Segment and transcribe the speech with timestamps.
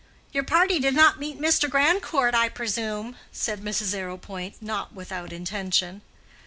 [0.31, 1.69] "Your party did not meet Mr.
[1.69, 3.93] Grandcourt, I presume," said Mrs.
[3.95, 6.01] Arrowpoint, not without intention.